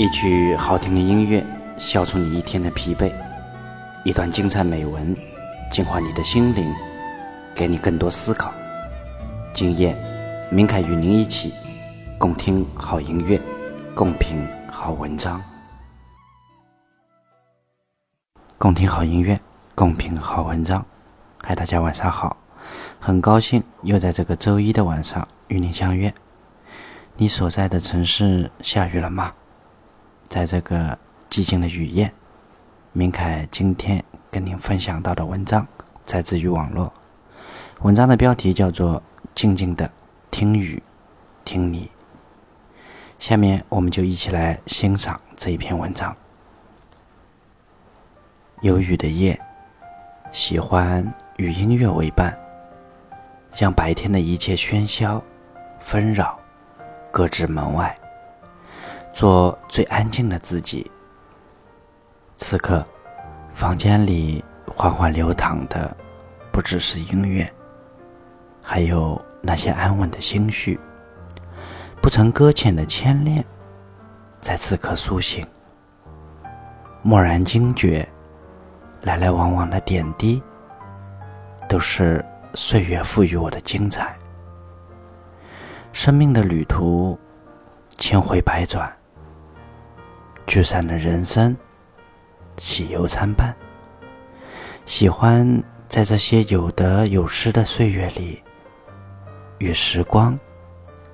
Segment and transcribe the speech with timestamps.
[0.00, 1.44] 一曲好听的音乐，
[1.76, 3.12] 消除你一天的疲惫；
[4.02, 5.14] 一段精彩美文，
[5.70, 6.74] 净化你的心灵，
[7.54, 8.50] 给你更多思考。
[9.52, 9.94] 今夜，
[10.50, 11.52] 明凯与您一起
[12.16, 13.38] 共听好音乐，
[13.94, 15.38] 共品好文章。
[18.56, 19.38] 共听好音乐，
[19.74, 20.82] 共品好文章。
[21.42, 22.38] 嗨，大家晚上好，
[22.98, 26.14] 很高兴又在这个周一的晚上与您相约。
[27.16, 29.34] 你所在的城市下雨了吗？
[30.30, 30.96] 在这个
[31.28, 32.12] 寂静的雨夜，
[32.92, 35.66] 明凯今天跟您分享到的文章
[36.12, 36.92] 来自于网络。
[37.80, 39.00] 文章的标题叫做
[39.34, 39.90] 《静静的
[40.30, 40.80] 听雨，
[41.44, 41.86] 听你》。
[43.18, 46.16] 下面我们就一起来欣赏这一篇文章。
[48.60, 49.38] 有雨的夜，
[50.30, 52.38] 喜欢与音乐为伴，
[53.50, 55.20] 将白天的一切喧嚣、
[55.80, 56.38] 纷扰。
[57.10, 57.98] 搁置门外，
[59.12, 60.90] 做最安静的自己。
[62.36, 62.84] 此刻，
[63.52, 65.94] 房间里缓缓流淌的，
[66.52, 67.52] 不只是音乐，
[68.64, 70.78] 还有那些安稳的心绪，
[72.00, 73.44] 不曾搁浅的牵恋，
[74.40, 75.44] 在此刻苏醒。
[77.02, 78.08] 蓦然惊觉，
[79.02, 80.42] 来来往往的点滴，
[81.68, 82.24] 都是
[82.54, 84.16] 岁月赋予我的精彩。
[85.92, 87.18] 生命的旅途，
[87.96, 88.90] 千回百转，
[90.50, 91.56] 聚散的人生，
[92.58, 93.54] 喜忧参半。
[94.84, 98.42] 喜欢在这些有得有失的岁月里，
[99.58, 100.36] 与时光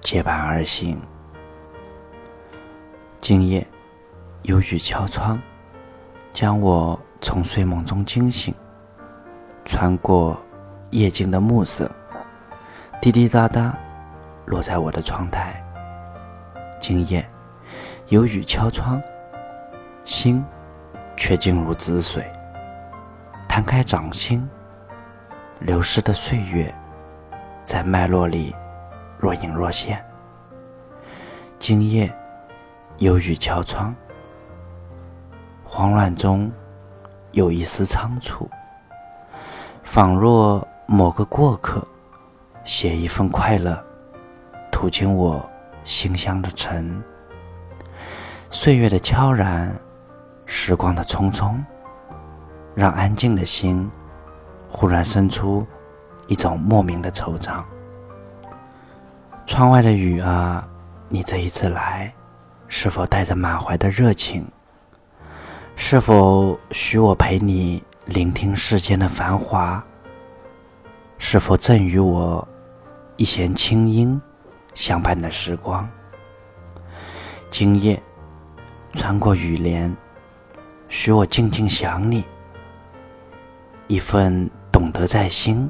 [0.00, 1.02] 结伴而行。
[3.18, 3.66] 今夜
[4.42, 5.36] 有雨敲窗，
[6.30, 8.54] 将我从睡梦中惊醒。
[9.64, 10.40] 穿过
[10.92, 11.90] 夜静的暮色，
[13.02, 13.76] 滴滴答答。
[14.46, 15.60] 落在我的窗台。
[16.78, 17.28] 今夜
[18.06, 19.02] 有雨敲窗，
[20.04, 20.44] 心
[21.16, 22.24] 却静如止水。
[23.48, 24.48] 摊开掌心，
[25.60, 26.74] 流失的岁月
[27.64, 28.54] 在脉络里
[29.18, 30.04] 若隐若现。
[31.58, 32.12] 今夜
[32.98, 33.94] 有雨敲窗，
[35.64, 36.52] 慌乱中
[37.32, 38.50] 有一丝仓促，
[39.82, 41.86] 仿若某个过客
[42.64, 43.82] 写一份快乐。
[44.70, 45.48] 吐进我
[45.84, 47.02] 心乡的尘，
[48.50, 49.74] 岁月的悄然，
[50.46, 51.56] 时光的匆匆，
[52.74, 53.90] 让安静的心
[54.68, 55.66] 忽然生出
[56.26, 57.62] 一种莫名的惆怅。
[59.46, 60.66] 窗外的雨啊，
[61.08, 62.12] 你这一次来，
[62.68, 64.46] 是否带着满怀的热情？
[65.76, 69.84] 是否许我陪你聆听世间的繁华？
[71.18, 72.46] 是否赠予我
[73.16, 74.20] 一弦清音？
[74.74, 75.88] 相伴的时光，
[77.48, 78.02] 今夜
[78.94, 79.96] 穿过雨帘，
[80.96, 82.24] 许我静静想你。
[83.88, 85.68] 一份懂得在心，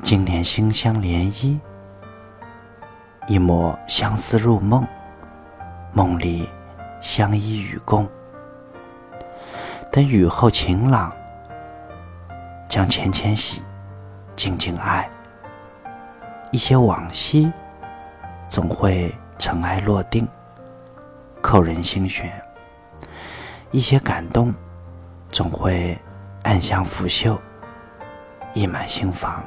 [0.00, 1.58] 今年心香涟漪，
[3.26, 4.86] 一抹相思入梦，
[5.92, 6.48] 梦里
[7.02, 8.08] 相依与共。
[9.90, 11.12] 等雨后晴朗，
[12.68, 13.60] 将浅浅喜，
[14.36, 15.10] 静静爱，
[16.52, 17.52] 一些往昔。
[18.48, 20.28] 总会尘埃落定，
[21.42, 22.30] 扣人心弦；
[23.76, 24.54] 一些感动，
[25.30, 25.98] 总会
[26.44, 27.38] 暗香拂袖，
[28.54, 29.44] 溢满心房。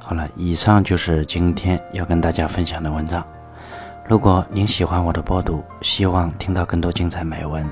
[0.00, 3.24] 好了，以上就是今天要跟大家分享的文章。
[4.08, 7.64] 如果您喜欢我的播读，希望听到更多精彩美文，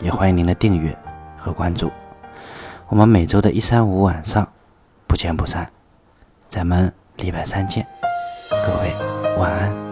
[0.00, 0.96] 也欢迎您的订阅
[1.36, 1.92] 和关注。
[2.88, 4.48] 我们每周的一三五晚上
[5.06, 5.70] 不见不散，
[6.48, 6.90] 咱们。
[7.18, 7.86] 礼拜三见，
[8.50, 8.92] 各位
[9.36, 9.83] 晚安。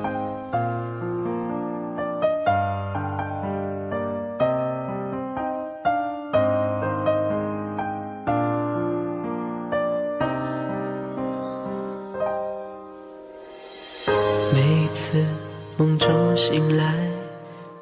[14.54, 15.24] 每次
[15.78, 16.94] 梦中醒来，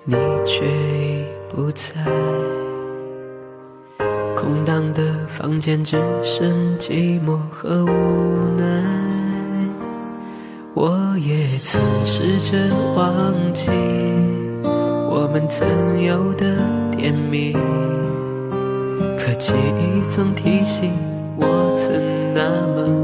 [0.05, 0.15] 你
[0.47, 1.95] 却已不在，
[4.37, 8.65] 空荡的房间只剩寂寞和无奈。
[10.75, 12.57] 我也曾试着
[12.95, 13.69] 忘记
[15.11, 16.57] 我们曾有的
[16.93, 17.53] 甜蜜，
[19.19, 20.93] 可记忆总提醒
[21.37, 21.93] 我曾
[22.33, 23.00] 那么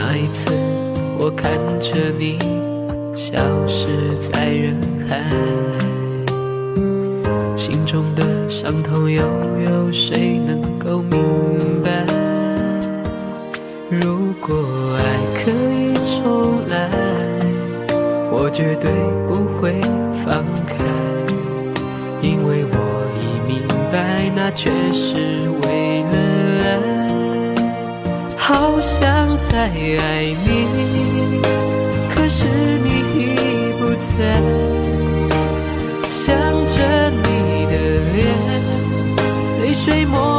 [0.00, 0.54] 那一次，
[1.18, 1.50] 我看
[1.80, 2.38] 着你
[3.16, 3.36] 消
[3.66, 4.76] 失在人
[5.08, 5.20] 海，
[7.56, 12.06] 心中的伤痛又有谁能够明白？
[13.90, 14.54] 如果
[14.98, 15.02] 爱
[15.34, 16.88] 可以重来，
[18.30, 18.48] 我。
[18.50, 18.90] 绝对
[19.28, 19.78] 不会
[20.24, 20.74] 放开，
[22.22, 22.76] 因为我
[23.20, 23.62] 已明
[23.92, 26.14] 白，那却是为了
[26.64, 26.66] 爱。
[28.36, 29.72] 好想再爱
[30.44, 30.46] 你，
[32.10, 32.44] 可是
[32.84, 33.24] 你已
[33.80, 34.16] 不在，
[36.10, 36.28] 想
[36.66, 37.26] 着你
[37.66, 37.72] 的
[38.12, 38.16] 脸，
[39.62, 40.37] 泪水模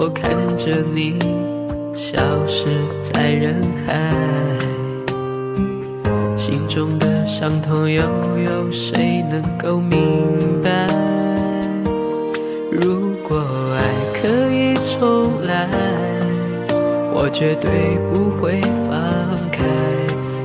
[0.00, 1.18] 我看着你
[1.92, 2.66] 消失
[3.02, 4.12] 在人海，
[6.36, 8.00] 心中的伤痛又
[8.38, 9.98] 有谁能够明
[10.62, 10.86] 白？
[12.70, 13.82] 如果爱
[14.14, 15.68] 可以重来，
[17.12, 19.64] 我绝对不会放开，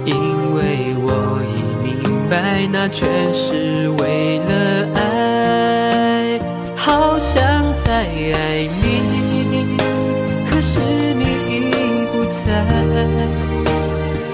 [0.03, 0.15] 因
[0.55, 6.39] 为我已明白，那全是为了爱。
[6.75, 7.39] 好想
[7.85, 8.92] 再爱你，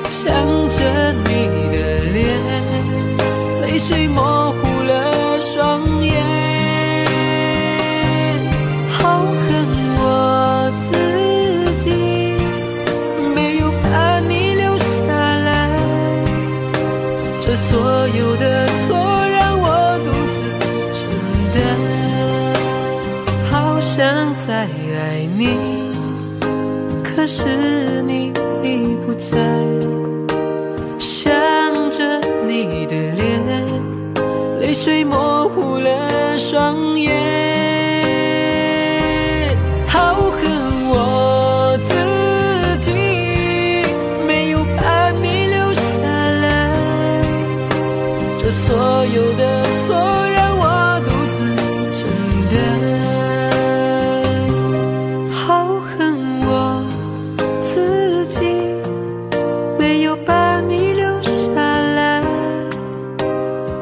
[0.10, 1.29] 想着你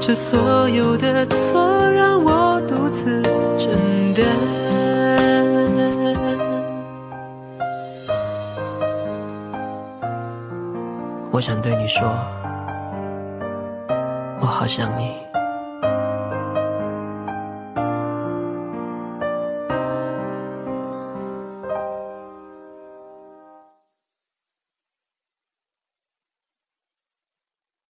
[0.07, 3.21] 这所有的错让我独自
[3.57, 4.24] 承担。
[11.30, 12.07] 我想对你说，
[14.39, 15.26] 我好想你。